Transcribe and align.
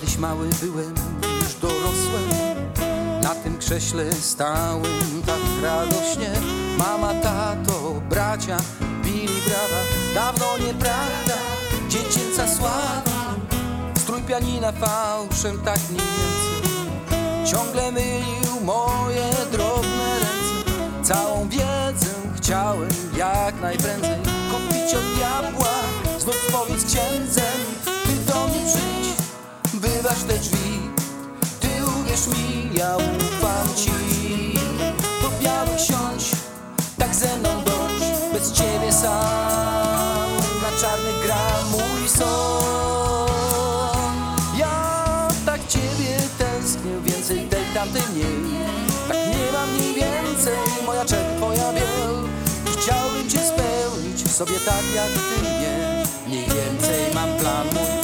Kiedyś 0.00 0.16
mały 0.16 0.48
byłem, 0.62 0.94
już 1.40 1.54
dorosłem. 1.54 2.28
Na 3.22 3.34
tym 3.34 3.58
krześle 3.58 4.12
stałem 4.12 5.22
tak 5.26 5.62
radośnie. 5.62 6.32
Mama, 6.78 7.14
tato, 7.14 8.00
bracia 8.10 8.56
bili 9.04 9.40
brawa. 9.46 9.80
Dawno 10.14 10.66
nieprawda, 10.66 11.34
dziecięca 11.88 12.48
sława. 12.56 13.34
Strój 13.98 14.22
pianina 14.22 14.72
fałszem 14.72 15.58
tak 15.60 15.78
mniej 15.90 16.06
więcej 16.06 17.52
Ciągle 17.52 17.92
mylił 17.92 18.60
moje 18.64 19.30
uwierz 32.24 32.38
mi, 32.38 32.78
ja 32.78 32.96
ufam 32.96 33.74
ci. 33.76 33.90
Do 35.22 35.30
białych 35.42 35.80
siądź, 35.80 36.30
tak 36.98 37.14
ze 37.14 37.36
mną 37.36 37.48
bądź 37.48 38.04
Bez 38.32 38.52
ciebie 38.52 38.92
sam. 38.92 40.30
Na 40.62 40.80
czarny 40.80 41.12
gra 41.24 41.48
mój 41.70 42.08
son. 42.08 43.28
Ja 44.58 45.28
tak 45.46 45.60
ciebie 45.68 46.18
tęsknię, 46.38 46.92
więcej 47.04 47.48
tej 47.48 47.64
tamtej 47.74 48.02
mniej. 48.12 48.64
Tak 49.08 49.16
nie 49.16 49.52
mam 49.52 49.70
mniej 49.74 49.94
więcej, 49.94 50.58
moja 50.86 51.04
czerń, 51.04 51.36
twoja 51.36 51.72
biel 51.72 52.14
Chciałbym 52.78 53.30
cię 53.30 53.38
spełnić 53.38 54.24
w 54.24 54.32
sobie 54.32 54.60
tak 54.66 54.84
jak 54.94 55.08
ty 55.08 55.42
mnie. 55.42 56.04
Mniej 56.26 56.44
więcej 56.44 57.14
mam 57.14 57.36
plan 57.38 57.66
mój, 57.74 58.03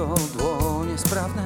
tylko 0.00 0.14
dłonie 0.38 0.98
sprawne. 0.98 1.44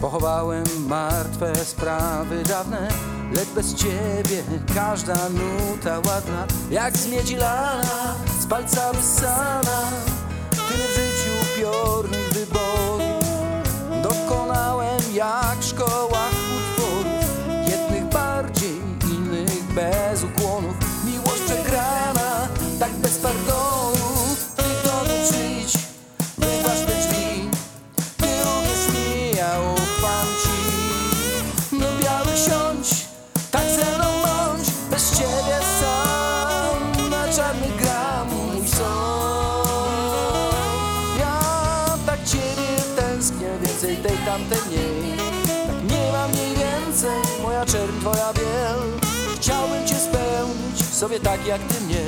Pochowałem 0.00 0.64
martwe 0.88 1.54
sprawy 1.64 2.42
dawne 2.42 2.88
Lecz 3.36 3.48
bez 3.48 3.74
ciebie 3.74 4.42
każda 4.74 5.14
nuta 5.14 5.96
ładna. 5.96 6.46
Jak 6.70 6.96
z 6.96 7.06
miedzi 7.08 7.36
lana, 7.36 8.14
z 8.40 8.46
palca 8.46 8.92
wyssana 8.92 9.82
czarny 37.36 37.68
gra 37.80 38.24
mój 38.24 38.68
son 38.68 39.66
Ja 41.18 41.38
tak 42.06 42.24
ciebie 42.24 42.72
tęsknię, 42.96 43.48
więcej 43.62 43.96
tej 43.96 44.18
tamtej 44.26 44.58
mniej. 44.68 45.18
Tak 45.66 45.90
nie 45.90 46.12
mam 46.12 46.30
mniej 46.30 46.54
więcej, 46.56 47.42
moja 47.42 47.66
czerń, 47.66 48.00
twoja 48.00 48.32
biel 48.32 48.80
Chciałbym 49.36 49.86
cię 49.86 49.94
spełnić 49.94 50.84
sobie 50.94 51.20
tak 51.20 51.46
jak 51.46 51.60
ty 51.60 51.80
mnie. 51.80 52.04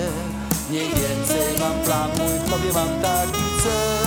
Mniej 0.71 0.89
więcej 0.89 1.59
mam 1.61 1.85
plan 1.85 2.11
mój, 2.19 2.39
w 2.39 2.51
tobie 2.51 2.73
mam 2.75 2.89
taki 3.03 3.45
cel 3.63 4.07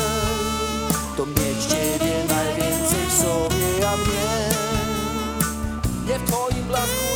To 1.18 1.26
mieć 1.26 1.66
ciebie 1.66 2.14
najwięcej 2.30 3.06
w 3.10 3.14
sobie, 3.22 3.90
a 3.90 3.98
mnie. 3.98 4.50
Nie 6.08 6.20
w 6.20 6.24
twoim 6.28 6.64
blasku 6.64 7.07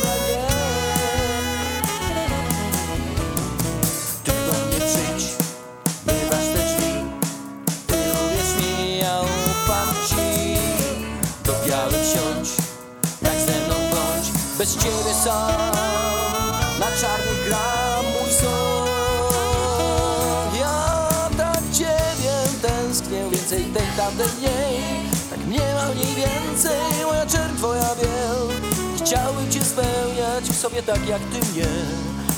Bez 14.62 14.76
ciebie 14.76 15.14
sam 15.24 15.74
na 16.78 16.86
czarny 17.00 17.34
gra 17.46 17.98
mój 18.02 18.30
son 18.30 18.86
Ja 20.60 21.18
tak 21.36 21.62
ciebie 21.72 22.34
tęsknię, 22.62 23.30
więcej 23.30 23.64
tej 23.64 23.86
tamtej 23.96 24.26
mniej. 24.38 24.82
Tak 25.30 25.46
nie 25.46 25.74
ma 25.74 25.94
mniej 25.94 26.14
więcej, 26.14 26.78
moja 27.06 27.26
czerń, 27.26 27.56
twoja 27.56 27.90
biel 27.98 28.42
Chciałbym 28.96 29.50
cię 29.50 29.60
spełniać 29.64 30.44
w 30.44 30.60
sobie 30.60 30.82
tak 30.82 31.08
jak 31.08 31.22
ty 31.22 31.38
mnie. 31.52 31.68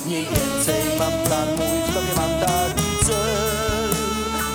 Mniej 0.07 0.25
więcej 0.25 0.99
mam 0.99 1.13
plan 1.13 1.49
w 1.89 1.95
tobie 1.95 2.13
mam 2.17 2.41
taki 2.41 3.07
cel 3.07 3.95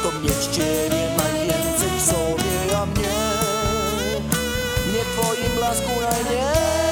To 0.04 0.20
mieć 0.20 0.56
ciebie 0.56 1.10
najwięcej 1.18 1.90
w 2.00 2.02
sobie, 2.02 2.78
a 2.78 2.86
mnie. 2.86 3.20
Nie 4.94 5.04
twoim 5.14 5.58
blasku 5.58 5.92
najmniej 6.12 6.89